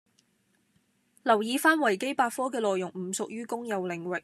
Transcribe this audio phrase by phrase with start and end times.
[1.21, 4.19] 留意返維基百科嘅內容唔屬於公有領域